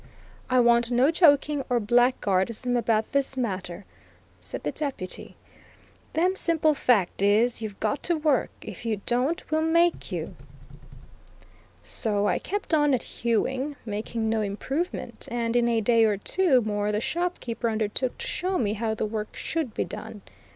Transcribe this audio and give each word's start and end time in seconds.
"I 0.49 0.59
want 0.59 0.89
no 0.89 1.11
joking 1.11 1.63
or 1.69 1.79
blackguardism 1.79 2.75
about 2.75 3.11
this 3.11 3.37
matter," 3.37 3.85
said 4.39 4.63
the 4.63 4.71
Deputy; 4.71 5.35
"them 6.13 6.35
simple 6.35 6.73
fact 6.73 7.21
is, 7.21 7.61
you've 7.61 7.79
got 7.79 8.01
to 8.05 8.17
work; 8.17 8.49
if 8.63 8.83
you 8.83 9.01
don't 9.05 9.51
we'll 9.51 9.61
make 9.61 10.11
you." 10.11 10.33
So 11.83 12.27
I 12.27 12.39
kept 12.39 12.73
on 12.73 12.95
at 12.95 13.03
hewing, 13.03 13.75
making 13.85 14.27
no 14.27 14.41
improvement, 14.41 15.27
and 15.29 15.55
in 15.55 15.67
a 15.67 15.81
day 15.81 16.03
or 16.05 16.17
two 16.17 16.61
more 16.61 16.91
the 16.91 16.99
shopkeeper 16.99 17.69
undertook 17.69 18.17
to 18.17 18.25
show 18.25 18.57
me 18.57 18.73
how 18.73 18.95
the 18.95 19.05
work 19.05 19.35
should 19.35 19.75
be 19.75 19.85
done. 19.85 20.23